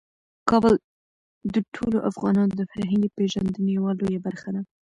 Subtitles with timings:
[0.49, 0.73] کابل
[1.53, 4.61] د ټولو افغانانو د فرهنګي پیژندنې یوه لویه برخه ده.